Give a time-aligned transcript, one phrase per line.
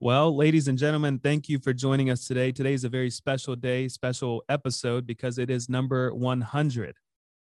[0.00, 2.52] Well, ladies and gentlemen, thank you for joining us today.
[2.52, 6.94] Today is a very special day, special episode because it is number 100.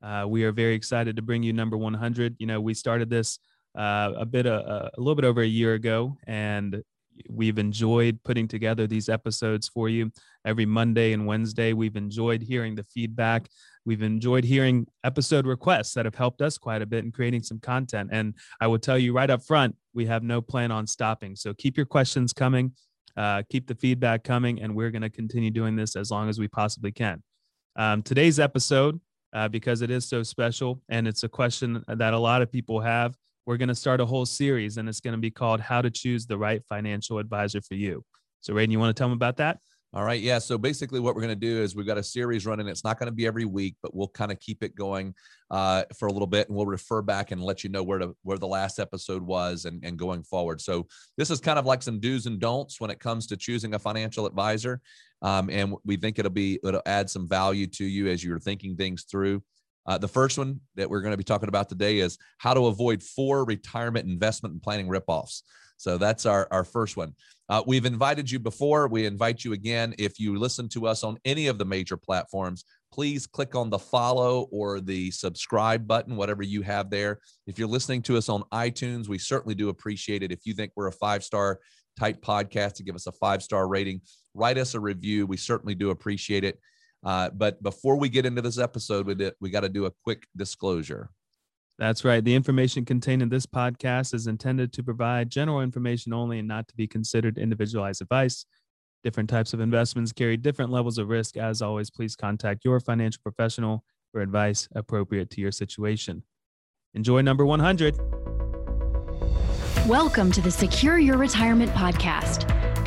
[0.02, 2.38] Uh, we are very excited to bring you number 100.
[2.40, 3.38] You know, we started this
[3.78, 6.82] uh, a bit, uh, a little bit over a year ago, and
[7.30, 10.12] we've enjoyed putting together these episodes for you
[10.44, 11.74] every Monday and Wednesday.
[11.74, 13.48] We've enjoyed hearing the feedback.
[13.86, 17.60] We've enjoyed hearing episode requests that have helped us quite a bit in creating some
[17.60, 18.10] content.
[18.12, 21.36] And I will tell you right up front, we have no plan on stopping.
[21.36, 22.74] So keep your questions coming,
[23.18, 26.40] uh, keep the feedback coming, and we're going to continue doing this as long as
[26.40, 27.24] we possibly can.
[27.76, 29.00] Um, today's episode,
[29.34, 32.82] uh, because it is so special and it's a question that a lot of people
[32.82, 33.16] have,
[33.46, 35.90] we're going to start a whole series and it's going to be called How to
[35.90, 38.04] Choose the Right Financial Advisor for You.
[38.42, 39.60] So, Radon, you want to tell them about that?
[39.92, 40.22] All right.
[40.22, 40.38] Yeah.
[40.38, 42.68] So basically, what we're going to do is we've got a series running.
[42.68, 45.16] It's not going to be every week, but we'll kind of keep it going
[45.50, 48.16] uh, for a little bit, and we'll refer back and let you know where to
[48.22, 50.62] where the last episode was and, and going forward.
[50.62, 50.86] So
[51.18, 53.80] this is kind of like some do's and don'ts when it comes to choosing a
[53.80, 54.80] financial advisor,
[55.24, 58.76] um, and we think it'll be it'll add some value to you as you're thinking
[58.76, 59.42] things through.
[59.88, 62.68] Uh, the first one that we're going to be talking about today is how to
[62.68, 65.42] avoid four retirement investment and planning ripoffs.
[65.80, 67.14] So that's our, our first one.
[67.48, 68.90] Uh, we've invited you before.
[68.90, 69.96] We invite you again.
[69.98, 73.80] If you listen to us on any of the major platforms, please click on the
[73.80, 77.20] follow or the subscribe button, whatever you have there.
[77.48, 80.34] If you're listening to us on iTunes, we certainly do appreciate it.
[80.34, 81.60] If you think we're a five star
[81.98, 84.02] type podcast, to give us a five star rating,
[84.34, 85.26] write us a review.
[85.26, 86.60] We certainly do appreciate it.
[87.06, 89.92] Uh, but before we get into this episode, we, did, we got to do a
[90.04, 91.10] quick disclosure.
[91.80, 92.22] That's right.
[92.22, 96.68] The information contained in this podcast is intended to provide general information only and not
[96.68, 98.46] to be considered individualized advice.
[99.02, 101.38] Different types of investments carry different levels of risk.
[101.38, 106.24] As always, please contact your financial professional for advice appropriate to your situation.
[106.96, 107.98] Enjoy number 100.
[109.88, 112.59] Welcome to the Secure Your Retirement Podcast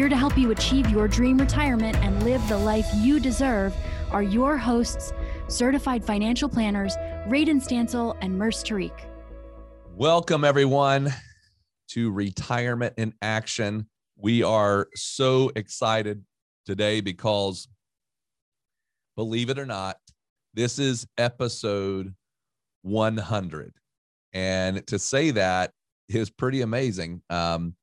[0.00, 3.76] Here to help you achieve your dream retirement and live the life you deserve
[4.10, 5.12] are your hosts,
[5.46, 6.96] certified financial planners,
[7.28, 8.98] Radon Stancil and Murs Tariq.
[9.94, 11.12] Welcome, everyone,
[11.88, 13.90] to Retirement in Action.
[14.16, 16.24] We are so excited
[16.64, 17.68] today because,
[19.16, 19.98] believe it or not,
[20.54, 22.14] this is episode
[22.80, 23.74] 100.
[24.32, 25.72] And to say that
[26.08, 27.20] is pretty amazing.
[27.28, 27.74] Um,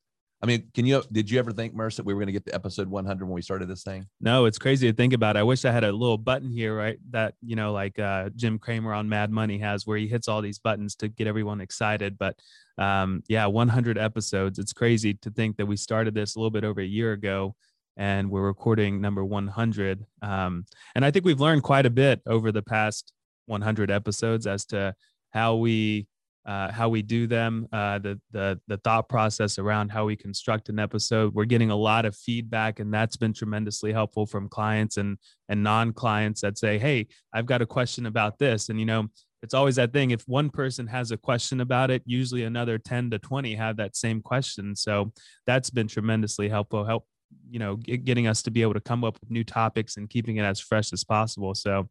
[0.48, 2.56] mean, can you did you ever think, Murs, that we were going to get to
[2.56, 4.08] episode 100 when we started this thing?
[4.20, 5.38] No, it's crazy to think about.
[5.38, 6.98] I wish I had a little button here, right?
[7.12, 10.42] That you know, like uh, Jim Cramer on Mad Money has, where he hits all
[10.42, 12.18] these buttons to get everyone excited.
[12.18, 12.36] But
[12.78, 14.60] um, yeah, 100 episodes.
[14.60, 17.56] It's crazy to think that we started this a little bit over a year ago,
[17.96, 20.06] and we're recording number 100.
[20.22, 20.66] Um,
[20.96, 23.14] and I think we've learned quite a bit over the past
[23.48, 24.94] 100 episodes as to
[25.32, 26.08] how we
[26.48, 30.70] uh, how we do them, uh, the the the thought process around how we construct
[30.70, 31.34] an episode.
[31.34, 35.18] We're getting a lot of feedback, and that's been tremendously helpful from clients and
[35.50, 39.10] and non clients that say, "Hey, I've got a question about this," and you know.
[39.44, 40.10] It's always that thing.
[40.10, 43.96] If one person has a question about it, usually another 10 to 20 have that
[43.96, 44.76] same question.
[44.76, 45.14] So
[45.46, 46.84] that's been tremendously helpful.
[46.84, 47.06] Help,
[47.48, 50.38] you know, getting us to be able to come up with new topics and keeping
[50.38, 51.54] it as fresh as possible.
[51.54, 51.88] So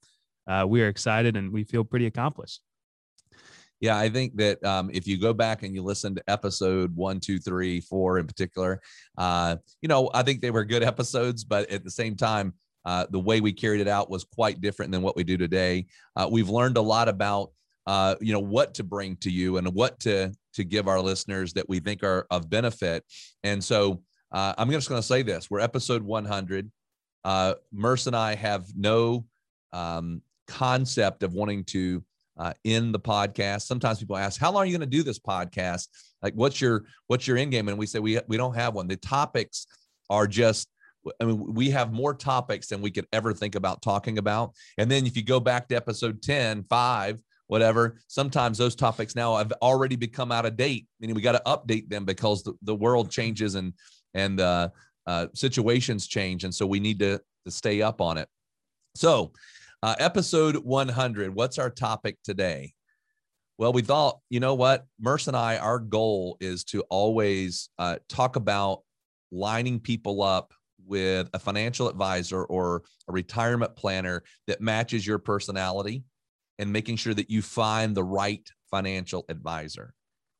[0.48, 2.62] uh, we are excited and we feel pretty accomplished.
[3.80, 7.20] Yeah, I think that um, if you go back and you listen to episode one,
[7.20, 8.80] two, three, four in particular,
[9.18, 12.54] uh, you know, I think they were good episodes, but at the same time,
[12.86, 15.86] uh, the way we carried it out was quite different than what we do today.
[16.14, 17.50] Uh, we've learned a lot about,
[17.86, 21.52] uh, you know, what to bring to you and what to to give our listeners
[21.52, 23.04] that we think are of benefit.
[23.42, 26.70] And so uh, I'm just going to say this: we're episode 100.
[27.24, 29.26] Uh, Murs and I have no
[29.72, 32.04] um, concept of wanting to
[32.36, 33.62] uh, in the podcast.
[33.62, 35.88] Sometimes people ask, "How long are you going to do this podcast?
[36.22, 38.88] Like, what's your what's your end game?" And we say we we don't have one.
[38.88, 39.66] The topics
[40.10, 40.68] are just.
[41.20, 44.54] I mean, we have more topics than we could ever think about talking about.
[44.76, 49.36] And then if you go back to episode 10, 5, whatever, sometimes those topics now
[49.36, 50.88] have already become out of date.
[50.98, 53.72] Meaning we got to update them because the, the world changes and
[54.14, 54.70] and uh,
[55.06, 56.44] uh, situations change.
[56.44, 58.28] And so we need to, to stay up on it.
[58.94, 59.32] So
[59.82, 61.34] uh, episode 100.
[61.34, 62.72] What's our topic today?
[63.58, 67.96] Well, we thought, you know what, Murs and I, our goal is to always uh,
[68.08, 68.82] talk about
[69.32, 70.52] lining people up
[70.86, 76.04] with a financial advisor or a retirement planner that matches your personality
[76.58, 79.94] and making sure that you find the right financial advisor.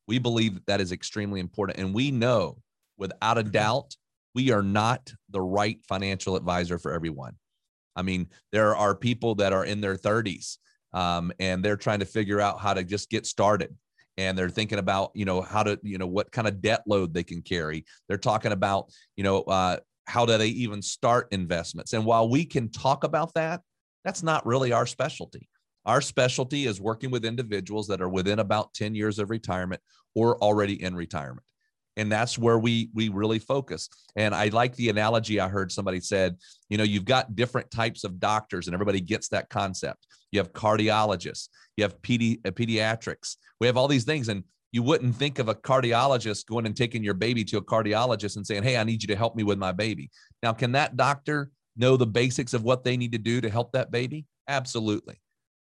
[0.06, 1.78] We believe that that is extremely important.
[1.78, 2.58] And we know
[2.96, 3.50] without a mm-hmm.
[3.50, 3.96] doubt,
[4.34, 7.36] we are not the right financial advisor for everyone.
[7.96, 10.58] I mean, there are people that are in their 30s
[10.92, 13.74] um, and they're trying to figure out how to just get started.
[14.18, 17.12] And they're thinking about you know how to you know what kind of debt load
[17.12, 17.84] they can carry.
[18.08, 19.76] They're talking about you know uh,
[20.06, 21.92] how do they even start investments?
[21.92, 23.60] And while we can talk about that
[24.06, 25.48] that's not really our specialty.
[25.84, 29.82] Our specialty is working with individuals that are within about 10 years of retirement
[30.14, 31.44] or already in retirement
[31.96, 36.00] and that's where we we really focus and i like the analogy i heard somebody
[36.00, 36.36] said
[36.68, 40.06] you know you've got different types of doctors and everybody gets that concept.
[40.32, 44.28] You have cardiologists you have pedi- uh, pediatrics we have all these things.
[44.28, 48.36] And you wouldn't think of a cardiologist going and taking your baby to a cardiologist
[48.36, 50.10] and saying hey i need you to help me with my baby.
[50.42, 53.72] Now can that doctor know the basics of what they need to do to help
[53.72, 54.26] that baby?
[54.48, 55.20] Absolutely.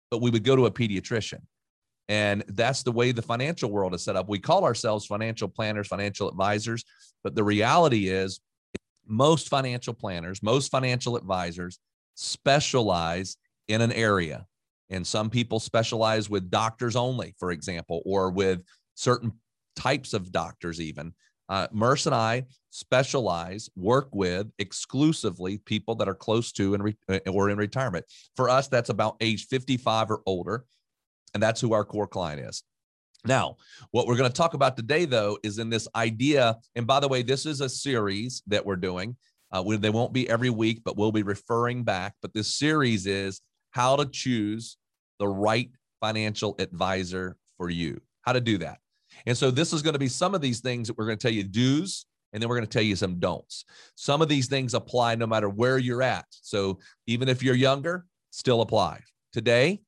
[0.09, 1.41] But we would go to a pediatrician
[2.09, 4.29] and that's the way the financial world is set up.
[4.29, 6.83] We call ourselves financial planners, financial advisors,
[7.23, 8.39] but the reality is
[9.05, 11.79] most financial planners, most financial advisors
[12.15, 13.37] specialize
[13.67, 14.45] in an area.
[14.89, 18.61] And some people specialize with doctors only, for example, or with
[18.95, 19.33] certain
[19.75, 21.13] types of doctors, even.
[21.49, 26.97] Uh, Murs and I specialize, work with exclusively people that are close to and re-
[27.09, 28.05] uh, or in retirement.
[28.35, 30.65] For us, that's about age 55 or older.
[31.37, 32.63] And that's who our core client is.
[33.23, 33.57] Now,
[33.91, 36.57] what we're going to talk about today, though, is in this idea.
[36.75, 39.15] And by the way, this is a series that we're doing.
[39.51, 42.15] Uh, they won't be every week, but we'll be referring back.
[42.23, 43.39] But this series is
[43.69, 44.77] how to choose
[45.19, 45.69] the right
[46.01, 48.79] financial advisor for you, how to do that.
[49.27, 51.21] And so this is going to be some of these things that we're going to
[51.21, 53.63] tell you do's, and then we're going to tell you some don'ts.
[53.93, 56.25] Some of these things apply no matter where you're at.
[56.31, 59.01] So even if you're younger, still apply.
[59.33, 59.81] Today,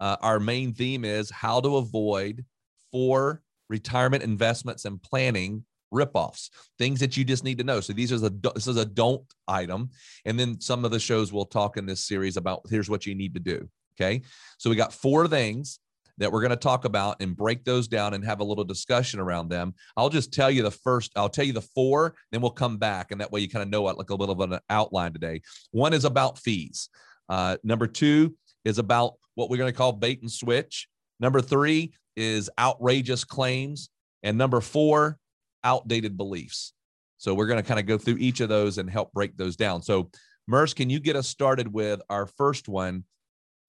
[0.00, 2.44] uh, our main theme is how to avoid
[2.92, 7.80] for retirement investments and planning ripoffs, things that you just need to know.
[7.80, 9.90] So these are the this is a don't item,
[10.24, 13.14] and then some of the shows we'll talk in this series about here's what you
[13.14, 13.68] need to do.
[13.98, 14.22] Okay,
[14.58, 15.80] so we got four things
[16.18, 19.20] that we're going to talk about and break those down and have a little discussion
[19.20, 19.72] around them.
[19.96, 23.12] I'll just tell you the first, I'll tell you the four, then we'll come back.
[23.12, 25.12] And that way you kind of know what, like a little bit of an outline
[25.12, 25.42] today.
[25.70, 26.88] One is about fees.
[27.28, 28.34] Uh, number two
[28.68, 30.88] is about what we're going to call bait and switch.
[31.18, 33.88] Number three is outrageous claims.
[34.22, 35.18] And number four,
[35.64, 36.72] outdated beliefs.
[37.16, 39.56] So we're going to kind of go through each of those and help break those
[39.56, 39.82] down.
[39.82, 40.10] So,
[40.46, 43.04] Murs, can you get us started with our first one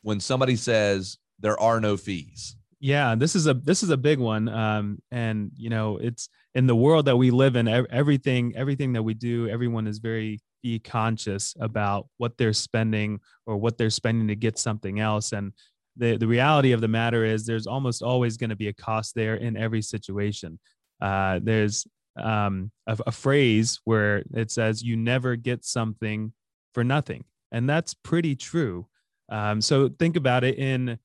[0.02, 2.56] when somebody says there are no fees?
[2.80, 6.66] Yeah, this is a this is a big one, um, and you know it's in
[6.66, 7.68] the world that we live in.
[7.68, 13.58] Everything everything that we do, everyone is very be conscious about what they're spending or
[13.58, 15.32] what they're spending to get something else.
[15.32, 15.54] And
[15.98, 19.16] the, the reality of the matter is there's almost always going to be a cost
[19.16, 20.60] there in every situation.
[21.02, 26.34] Uh, there's um, a, a phrase where it says, you never get something
[26.74, 27.24] for nothing.
[27.52, 28.88] And that's pretty true.
[29.30, 30.98] Um, so think about it in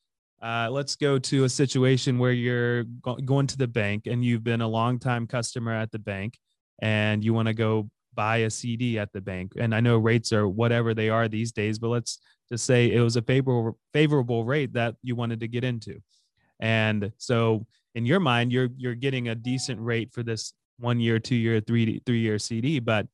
[0.43, 4.45] uh, let's go to a situation where you're go- going to the bank and you've
[4.45, 6.39] been a long time customer at the bank
[6.83, 9.53] and you want to go buy a CD at the bank.
[9.59, 12.19] And I know rates are whatever they are these days, but let's
[12.49, 16.01] just say it was a favorable favorable rate that you wanted to get into.
[16.61, 21.19] And so in your mind, you're you're getting a decent rate for this one year,
[21.19, 22.79] two year, three three year CD.
[22.79, 23.07] But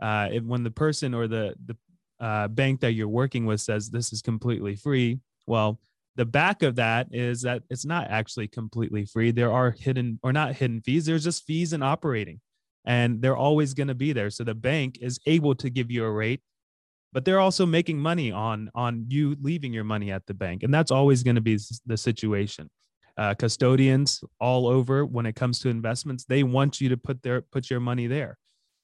[0.00, 1.76] uh, if, when the person or the the
[2.24, 5.80] uh, bank that you're working with says this is completely free, well,
[6.16, 9.30] the back of that is that it's not actually completely free.
[9.30, 11.06] There are hidden or not hidden fees.
[11.06, 12.40] There's just fees in operating
[12.84, 14.30] and they're always going to be there.
[14.30, 16.40] So the bank is able to give you a rate,
[17.12, 20.72] but they're also making money on on you leaving your money at the bank, and
[20.72, 22.70] that's always going to be the situation.
[23.18, 27.42] Uh, custodians all over when it comes to investments, they want you to put their
[27.42, 28.38] put your money there.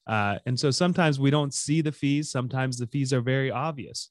[0.06, 2.30] Uh, and so sometimes we don't see the fees.
[2.30, 4.10] Sometimes the fees are very obvious.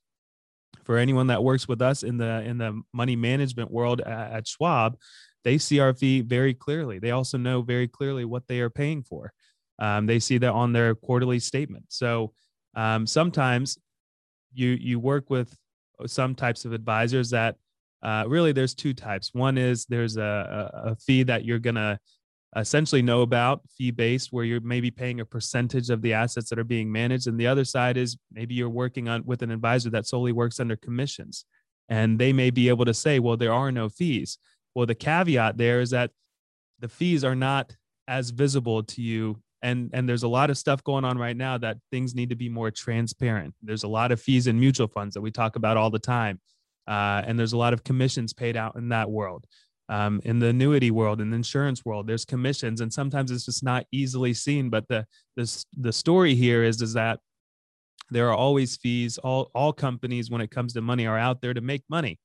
[0.83, 4.47] For anyone that works with us in the in the money management world at, at
[4.47, 4.97] Schwab,
[5.43, 6.99] they see our fee very clearly.
[6.99, 9.33] They also know very clearly what they are paying for.
[9.79, 11.85] Um, they see that on their quarterly statement.
[11.89, 12.33] So
[12.75, 13.77] um, sometimes
[14.53, 15.55] you you work with
[16.05, 17.55] some types of advisors that
[18.03, 19.33] uh, really there's two types.
[19.33, 21.99] One is there's a, a, a fee that you're gonna
[22.55, 26.57] essentially know about fee based where you're maybe paying a percentage of the assets that
[26.57, 29.89] are being managed and the other side is maybe you're working on with an advisor
[29.89, 31.45] that solely works under commissions
[31.89, 34.37] and they may be able to say well there are no fees
[34.73, 36.09] well the caveat there is that
[36.79, 37.75] the fees are not
[38.07, 39.37] as visible to you
[39.67, 42.35] and and there's a lot of stuff going on right now that things need to
[42.35, 43.53] be more transparent.
[43.61, 46.39] There's a lot of fees in mutual funds that we talk about all the time
[46.87, 49.45] uh, and there's a lot of commissions paid out in that world.
[49.89, 53.63] Um, in the annuity world in the insurance world there's commissions and sometimes it's just
[53.63, 55.05] not easily seen but the
[55.37, 57.19] the, the story here is is that
[58.09, 59.17] there are always fees.
[59.17, 62.19] All all companies when it comes to money are out there to make money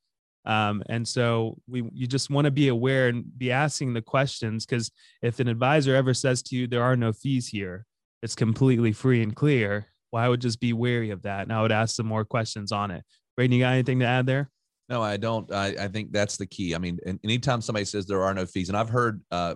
[0.44, 4.66] um, and so we you just want to be aware and be asking the questions
[4.66, 4.90] because
[5.22, 7.86] if an advisor ever says to you there are no fees here,
[8.22, 9.86] it's completely free and clear.
[10.10, 12.72] Well, I would just be wary of that, and I would ask some more questions
[12.72, 13.04] on it.
[13.38, 14.50] Radon, you got anything to add there?
[14.88, 15.50] No, I don't.
[15.52, 16.74] I, I think that's the key.
[16.74, 19.54] I mean, anytime somebody says there are no fees, and I've heard uh,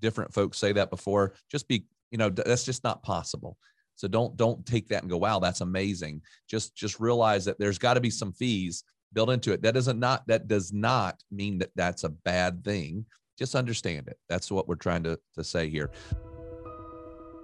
[0.00, 3.56] different folks say that before, just be you know that's just not possible.
[3.94, 6.22] So don't don't take that and go, wow, that's amazing.
[6.48, 8.84] Just just realize that there's got to be some fees
[9.16, 9.62] built into it.
[9.62, 13.06] That doesn't not that does not mean that that's a bad thing.
[13.38, 14.18] Just understand it.
[14.28, 15.90] That's what we're trying to, to say here.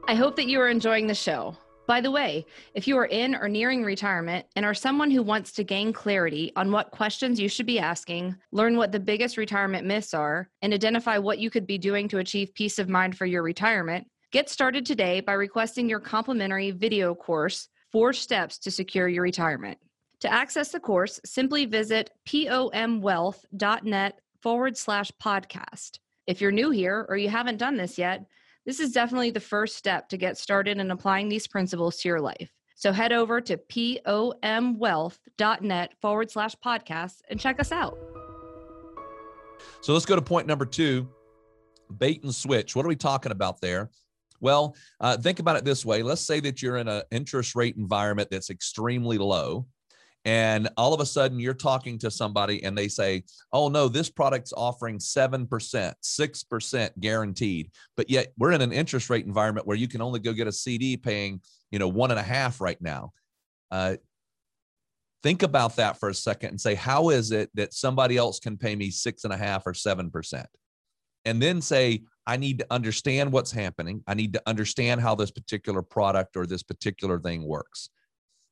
[0.07, 1.57] I hope that you are enjoying the show.
[1.89, 5.51] By the way, if you are in or nearing retirement and are someone who wants
[5.53, 9.87] to gain clarity on what questions you should be asking, learn what the biggest retirement
[9.87, 13.27] myths are, and identify what you could be doing to achieve peace of mind for
[13.27, 19.09] your retirement, get started today by requesting your complimentary video course, Four Steps to Secure
[19.09, 19.79] Your Retirement.
[20.23, 25.99] To access the course, simply visit pomwealth.net forward slash podcast.
[26.29, 28.27] If you're new here or you haven't done this yet,
[28.65, 32.21] this is definitely the first step to get started in applying these principles to your
[32.21, 32.53] life.
[32.77, 37.99] So head over to pomwealth.net forward slash podcast and check us out.
[39.81, 41.09] So let's go to point number two
[41.99, 42.77] bait and switch.
[42.77, 43.91] What are we talking about there?
[44.39, 46.05] Well, uh, think about it this way.
[46.05, 49.67] Let's say that you're in an interest rate environment that's extremely low
[50.25, 54.09] and all of a sudden you're talking to somebody and they say oh no this
[54.09, 59.89] product's offering 7% 6% guaranteed but yet we're in an interest rate environment where you
[59.89, 61.41] can only go get a cd paying
[61.73, 63.13] you know one and a half right now.
[63.73, 63.97] Uh,
[65.25, 68.57] think about that for a second and say how is it that somebody else can
[68.57, 70.47] pay me six and a half or seven percent?
[71.25, 74.05] And then say i need to understand what's happening.
[74.07, 77.89] I need to understand how this particular product or this particular thing works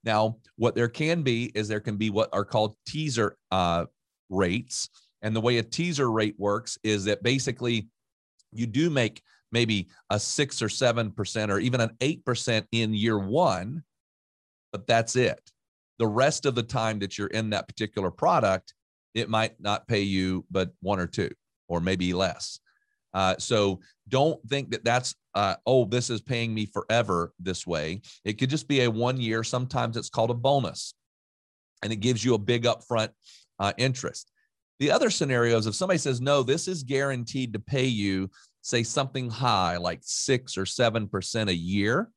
[0.05, 3.87] now, what there can be is there can be what are called teaser uh,
[4.29, 4.89] rates.
[5.23, 7.89] And the way a teaser rate works is that basically
[8.53, 12.95] you do make maybe a six or seven percent or even an eight percent in
[12.95, 13.83] year one,
[14.73, 15.51] but that's it.
[15.99, 18.75] The rest of the time that you're in that particular product,
[19.15, 21.31] it might not pay you but one or two
[21.69, 22.61] or maybe less.
[23.13, 28.03] Uh, so don't think that that's uh, oh this is paying me forever this way.
[28.25, 29.45] It could just be a one year.
[29.45, 30.95] Sometimes it's called a bonus,
[31.83, 33.11] and it gives you a big upfront
[33.59, 34.31] uh, interest.
[34.79, 38.31] The other scenarios, if somebody says no, this is guaranteed to pay you,
[38.63, 42.11] say something high like six or seven percent a year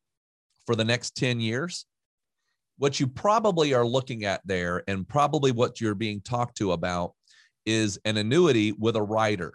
[0.65, 1.85] for the next ten years.
[2.77, 7.13] What you probably are looking at there, and probably what you're being talked to about,
[7.65, 9.53] is an annuity with a rider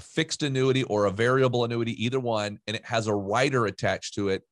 [0.00, 4.14] a fixed annuity or a variable annuity, either one, and it has a rider attached
[4.14, 4.42] to it.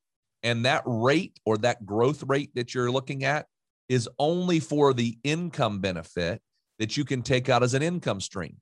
[0.43, 3.47] And that rate or that growth rate that you're looking at
[3.89, 6.43] is only for the income benefit
[6.79, 8.59] that you can take out as an income stream.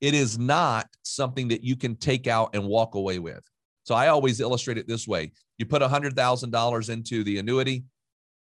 [0.00, 3.42] It is not something that you can take out and walk away with.
[3.82, 7.82] So I always illustrate it this way you put $100,000 into the annuity,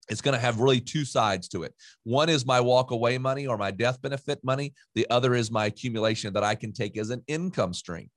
[0.08, 1.74] it's going to have really two sides to it.
[2.04, 4.74] One is my walk away money or my death benefit money.
[4.94, 8.10] The other is my accumulation that I can take as an income stream.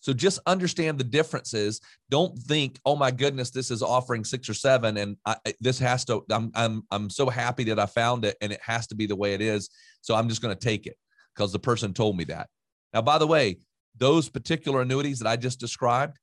[0.00, 1.80] So just understand the differences.
[2.10, 6.04] Don't think, oh my goodness, this is offering six or seven, and I, this has
[6.06, 6.24] to.
[6.28, 9.14] I'm I'm I'm so happy that I found it, and it has to be the
[9.14, 9.70] way it is.
[10.00, 10.96] So I'm just going to take it
[11.34, 12.48] because the person told me that.
[12.92, 13.58] Now, by the way,
[13.96, 16.18] those particular annuities that I just described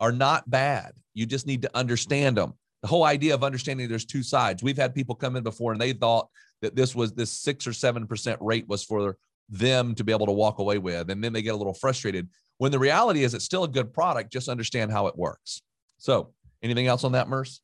[0.00, 0.92] are not bad.
[1.14, 4.62] You just need to understand them the whole idea of understanding there's two sides.
[4.62, 6.28] We've had people come in before and they thought
[6.62, 9.16] that this was this six or seven percent rate was for
[9.48, 12.28] them to be able to walk away with, and then they get a little frustrated.
[12.58, 14.32] When the reality is, it's still a good product.
[14.32, 15.62] Just understand how it works.
[15.98, 16.32] So,
[16.62, 17.62] anything else on that, Murs?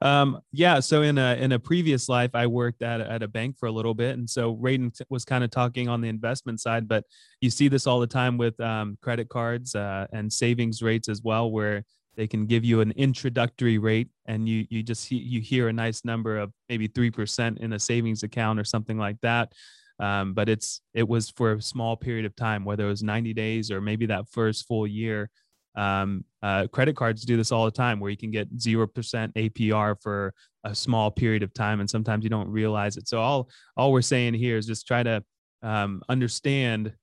[0.00, 0.78] Um, yeah.
[0.78, 3.72] So in a in a previous life, I worked at at a bank for a
[3.72, 7.04] little bit, and so Radon was kind of talking on the investment side, but
[7.40, 11.22] you see this all the time with um, credit cards uh, and savings rates as
[11.22, 11.84] well, where
[12.18, 16.04] they can give you an introductory rate and you you just you hear a nice
[16.04, 19.52] number of maybe 3% in a savings account or something like that.
[20.00, 23.32] Um, but it's it was for a small period of time whether it was 90
[23.34, 25.30] days or maybe that first full year.
[25.76, 28.88] Um, uh, credit cards do this all the time where you can get 0%
[29.34, 30.34] apr for
[30.64, 33.06] a small period of time and sometimes you don't realize it.
[33.06, 35.22] So all all we're saying here is just try to
[35.62, 36.94] um, understand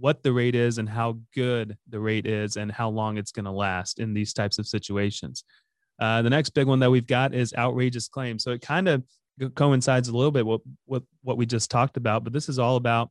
[0.00, 3.44] what the rate is and how good the rate is and how long it's going
[3.44, 5.44] to last in these types of situations.
[6.00, 8.42] Uh, the next big one that we've got is outrageous claims.
[8.42, 9.04] So it kind of
[9.54, 12.76] coincides a little bit with, with what we just talked about, but this is all
[12.76, 13.10] about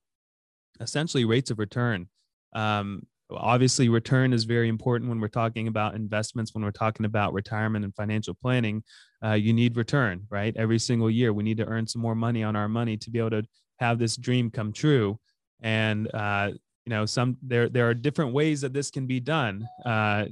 [0.79, 2.08] essentially rates of return.
[2.53, 7.34] Um, obviously, return is very important when we're talking about investments, when we're talking about
[7.34, 8.84] retirement and financial planning.
[9.24, 10.55] Uh, you need return, right?
[10.58, 13.19] Every single year, we need to earn some more money on our money to be
[13.19, 13.43] able to
[13.79, 15.19] have this dream come true.
[15.62, 16.51] And uh,
[16.89, 19.69] you know, some there there are different ways that this can be done.
[19.86, 20.25] Uh,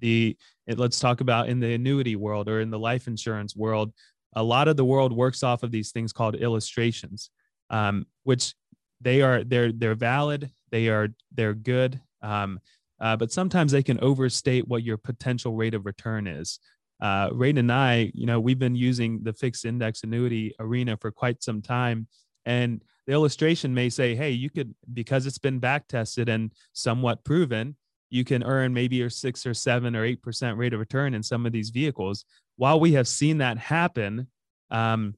[0.00, 3.92] the let's talk about in the annuity world or in the life insurance world.
[4.34, 7.30] A lot of the world works off of these things called illustrations,
[7.70, 8.56] um, which
[9.00, 12.58] they are they're they're valid they are they're good um,
[12.98, 16.58] uh, but sometimes they can overstate what your potential rate of return is
[17.00, 21.10] uh, Ray and I, you know, we've been using the fixed index annuity arena for
[21.10, 22.06] quite some time.
[22.46, 27.24] And the illustration may say, hey, you could, because it's been back tested and somewhat
[27.24, 27.76] proven,
[28.10, 31.46] you can earn maybe your six or seven or 8% rate of return in some
[31.46, 32.24] of these vehicles.
[32.56, 34.28] While we have seen that happen,
[34.70, 35.14] um,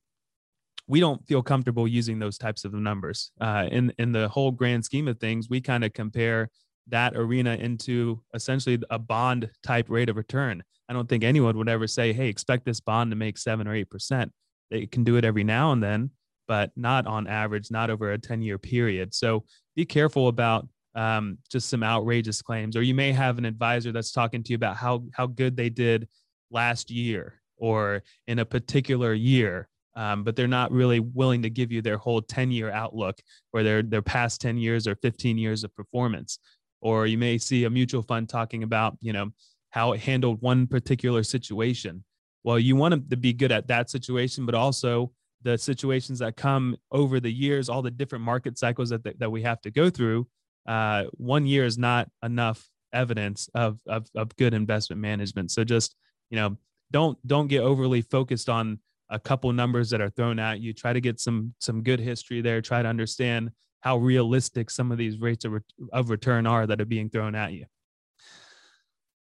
[0.87, 3.33] we don't feel comfortable using those types of numbers.
[3.41, 6.51] Uh, in in the whole grand scheme of things, we kind of compare
[6.89, 10.63] that arena into essentially a bond type rate of return.
[10.89, 13.75] I don't think anyone would ever say, "Hey, expect this bond to make seven or
[13.75, 14.33] eight percent."
[14.71, 16.11] They can do it every now and then,
[16.47, 19.15] but not on average, not over a ten year period.
[19.15, 19.45] So
[19.77, 24.13] be careful about um, just some outrageous claims, or you may have an advisor that's
[24.13, 26.09] talking to you about how how good they did
[26.51, 31.71] last year or in a particular year um, but they're not really willing to give
[31.71, 33.21] you their whole 10 year outlook
[33.53, 36.39] or their their past 10 years or 15 years of performance
[36.81, 39.31] or you may see a mutual fund talking about you know
[39.71, 42.05] how it handled one particular situation
[42.43, 45.11] well you want them to be good at that situation but also
[45.45, 49.43] the situations that come over the years all the different market cycles that, that we
[49.43, 50.27] have to go through
[50.67, 55.51] uh, one year is not enough evidence of, of of good investment management.
[55.51, 55.95] So just
[56.31, 56.57] you know
[56.91, 58.79] don't don't get overly focused on
[59.11, 60.73] a couple numbers that are thrown at you.
[60.73, 62.63] Try to get some some good history there.
[62.63, 65.61] Try to understand how realistic some of these rates of, re-
[65.93, 67.67] of return are that are being thrown at you.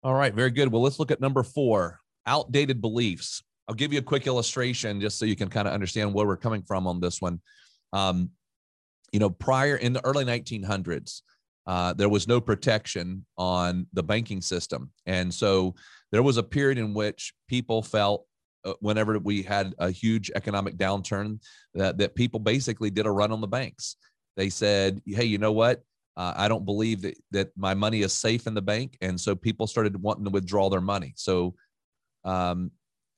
[0.05, 0.33] All right.
[0.33, 0.71] Very good.
[0.71, 5.19] Well let's look at number four outdated beliefs i'll give you a quick illustration just
[5.19, 7.41] so you can kind of understand where we're coming from on this one
[7.93, 8.31] um,
[9.13, 11.23] you know prior in the early 1900s
[11.65, 15.75] uh, there was no protection on the banking system and so
[16.11, 18.27] there was a period in which people felt
[18.65, 21.41] uh, whenever we had a huge economic downturn
[21.75, 23.97] that, that people basically did a run on the banks.
[24.37, 25.83] They said, hey, you know what?
[26.17, 28.97] Uh, I don't believe that, that my money is safe in the bank.
[29.01, 31.13] And so people started wanting to withdraw their money.
[31.17, 31.55] So
[32.25, 32.71] um,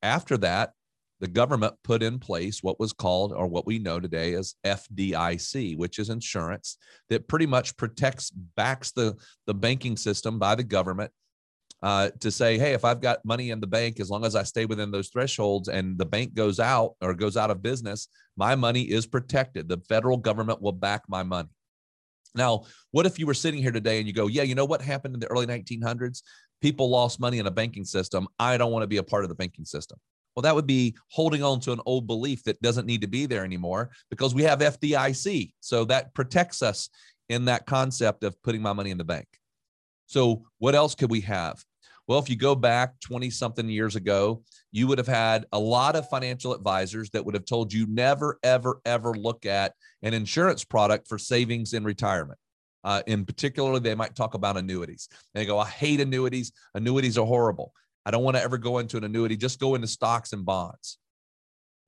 [0.04, 0.72] after that,
[1.20, 5.76] the government put in place what was called, or what we know today as FDIC,
[5.76, 6.76] which is insurance
[7.08, 11.10] that pretty much protects, backs the, the banking system by the government
[11.82, 14.42] uh, to say, hey, if I've got money in the bank, as long as I
[14.42, 18.54] stay within those thresholds and the bank goes out or goes out of business, my
[18.54, 19.68] money is protected.
[19.68, 21.48] The federal government will back my money.
[22.34, 24.82] Now, what if you were sitting here today and you go, yeah, you know what
[24.82, 26.22] happened in the early 1900s?
[26.60, 28.26] People lost money in a banking system.
[28.38, 29.98] I don't want to be a part of the banking system.
[30.34, 33.26] Well, that would be holding on to an old belief that doesn't need to be
[33.26, 35.52] there anymore because we have FDIC.
[35.60, 36.88] So that protects us
[37.28, 39.26] in that concept of putting my money in the bank.
[40.06, 41.64] So, what else could we have?
[42.06, 45.96] Well, if you go back 20 something years ago, you would have had a lot
[45.96, 50.64] of financial advisors that would have told you never, ever, ever look at an insurance
[50.64, 52.38] product for savings in retirement.
[52.84, 55.08] Uh, in particular, they might talk about annuities.
[55.32, 56.52] They go, I hate annuities.
[56.74, 57.72] Annuities are horrible.
[58.06, 59.36] I don't want to ever go into an annuity.
[59.36, 60.98] Just go into stocks and bonds.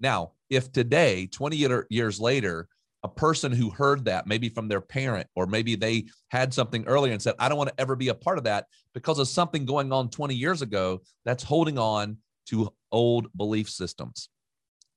[0.00, 2.68] Now, if today, 20 years later,
[3.02, 7.12] a person who heard that maybe from their parent or maybe they had something earlier
[7.12, 9.64] and said i don't want to ever be a part of that because of something
[9.64, 14.28] going on 20 years ago that's holding on to old belief systems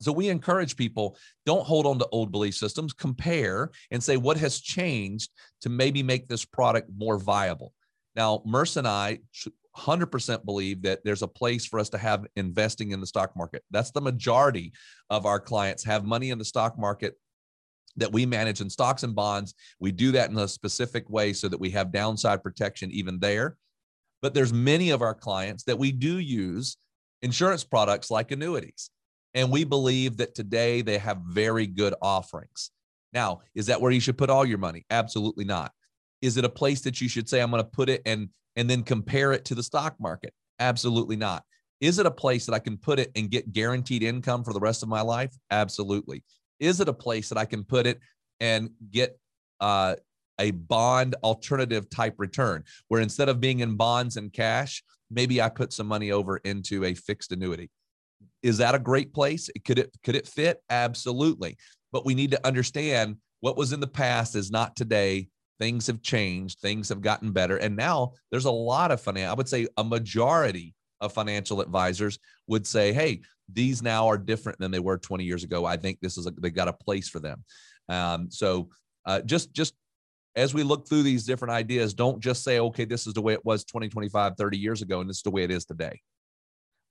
[0.01, 4.37] so we encourage people don't hold on to old belief systems compare and say what
[4.37, 5.31] has changed
[5.61, 7.73] to maybe make this product more viable
[8.15, 9.19] now Murs and i
[9.77, 13.63] 100% believe that there's a place for us to have investing in the stock market.
[13.71, 14.73] That's the majority
[15.09, 17.15] of our clients have money in the stock market
[17.97, 19.53] that we manage in stocks and bonds.
[19.79, 23.57] We do that in a specific way so that we have downside protection even there.
[24.21, 26.77] But there's many of our clients that we do use
[27.21, 28.89] insurance products like annuities.
[29.33, 32.71] And we believe that today they have very good offerings.
[33.13, 34.85] Now, is that where you should put all your money?
[34.89, 35.71] Absolutely not.
[36.21, 38.69] Is it a place that you should say, I'm going to put it and, and
[38.69, 40.33] then compare it to the stock market?
[40.59, 41.43] Absolutely not.
[41.79, 44.59] Is it a place that I can put it and get guaranteed income for the
[44.59, 45.33] rest of my life?
[45.49, 46.23] Absolutely.
[46.59, 47.99] Is it a place that I can put it
[48.41, 49.17] and get
[49.61, 49.95] uh,
[50.39, 55.49] a bond alternative type return where instead of being in bonds and cash, maybe I
[55.49, 57.69] put some money over into a fixed annuity.
[58.43, 59.49] Is that a great place?
[59.65, 60.61] Could it could it fit?
[60.69, 61.57] Absolutely.
[61.91, 65.29] But we need to understand what was in the past is not today.
[65.59, 67.57] Things have changed, things have gotten better.
[67.57, 72.17] And now there's a lot of financial, I would say a majority of financial advisors
[72.47, 73.21] would say, hey,
[73.51, 75.65] these now are different than they were 20 years ago.
[75.65, 77.43] I think this is a, they got a place for them.
[77.89, 78.69] Um, so
[79.05, 79.73] uh, just just
[80.35, 83.33] as we look through these different ideas, don't just say, okay, this is the way
[83.33, 85.99] it was 20, 25, 30 years ago, and this is the way it is today.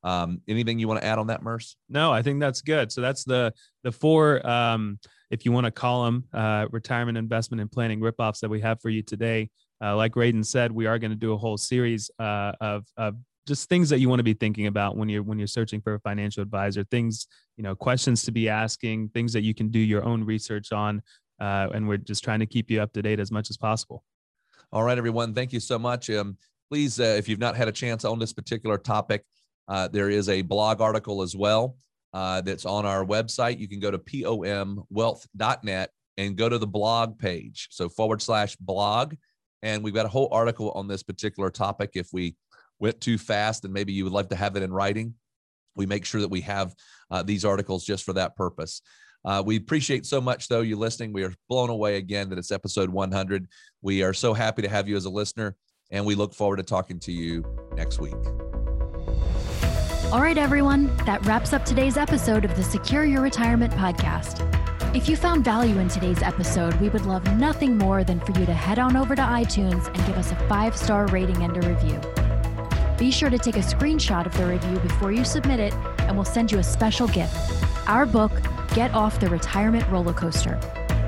[0.04, 1.76] Um, anything you want to add on that, Murs?
[1.88, 2.92] No, I think that's good.
[2.92, 4.98] So that's the the four, um,
[5.30, 8.80] if you want to call them, uh, retirement investment and planning ripoffs that we have
[8.80, 9.50] for you today.
[9.82, 13.16] Uh, like Radon said, we are going to do a whole series uh, of, of
[13.46, 15.94] just things that you want to be thinking about when you're when you're searching for
[15.94, 16.84] a financial advisor.
[16.84, 20.72] Things, you know, questions to be asking, things that you can do your own research
[20.72, 21.02] on,
[21.40, 24.04] uh, and we're just trying to keep you up to date as much as possible.
[24.72, 25.34] All right, everyone.
[25.34, 26.10] Thank you so much.
[26.10, 26.36] Um,
[26.70, 29.24] please, uh, if you've not had a chance on this particular topic,
[29.68, 31.76] uh, there is a blog article as well
[32.12, 33.58] uh, that's on our website.
[33.58, 37.68] You can go to pomwealth.net and go to the blog page.
[37.70, 39.14] So forward slash blog.
[39.62, 41.90] And we've got a whole article on this particular topic.
[41.94, 42.36] If we
[42.78, 45.14] went too fast and maybe you would like to have it in writing,
[45.74, 46.74] we make sure that we have
[47.10, 48.82] uh, these articles just for that purpose.
[49.24, 51.12] Uh, we appreciate so much, though, you listening.
[51.12, 53.48] We are blown away again that it's episode 100.
[53.82, 55.56] We are so happy to have you as a listener,
[55.90, 57.44] and we look forward to talking to you
[57.76, 58.47] next week.
[60.10, 64.40] All right, everyone, that wraps up today's episode of the Secure Your Retirement podcast.
[64.96, 68.46] If you found value in today's episode, we would love nothing more than for you
[68.46, 71.68] to head on over to iTunes and give us a five star rating and a
[71.68, 72.00] review.
[72.96, 76.24] Be sure to take a screenshot of the review before you submit it, and we'll
[76.24, 77.36] send you a special gift
[77.86, 78.32] our book,
[78.74, 80.58] Get Off the Retirement Roller Coaster.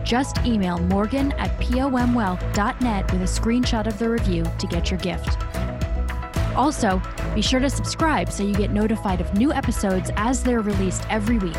[0.05, 5.39] Just email morgan at pomwealth.net with a screenshot of the review to get your gift.
[6.55, 7.01] Also,
[7.35, 11.39] be sure to subscribe so you get notified of new episodes as they're released every
[11.39, 11.57] week.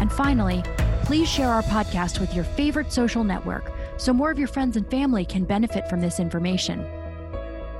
[0.00, 0.62] And finally,
[1.04, 4.88] please share our podcast with your favorite social network so more of your friends and
[4.90, 6.86] family can benefit from this information.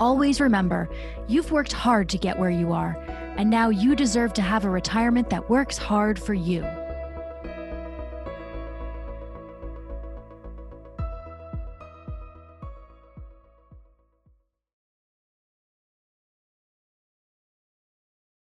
[0.00, 0.88] Always remember,
[1.26, 2.96] you've worked hard to get where you are,
[3.36, 6.64] and now you deserve to have a retirement that works hard for you.